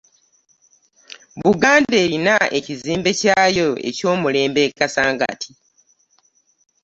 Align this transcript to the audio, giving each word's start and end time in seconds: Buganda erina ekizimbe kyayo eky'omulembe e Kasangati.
Buganda 1.43 1.95
erina 2.03 2.35
ekizimbe 2.57 3.11
kyayo 3.19 3.69
eky'omulembe 3.89 4.61
e 4.67 4.69
Kasangati. 4.77 5.51